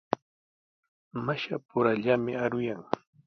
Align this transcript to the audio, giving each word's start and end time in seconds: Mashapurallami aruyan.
Mashapurallami 1.25 2.33
aruyan. 2.43 2.81